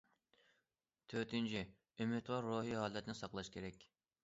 [1.13, 1.61] تۆتىنچى،
[1.99, 3.89] ئۈمىدۋار روھىي ھالەتنى ساقلاش كېرەك.